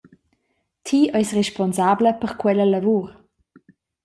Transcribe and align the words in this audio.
Ti 0.87 0.99
eis 1.19 1.31
responsabla 1.39 2.11
per 2.23 2.31
quella 2.41 2.65
lavur. 2.71 3.07